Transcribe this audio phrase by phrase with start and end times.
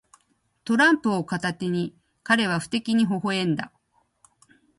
[0.63, 3.71] トランプを片手に、彼は不敵にほほ笑んだ。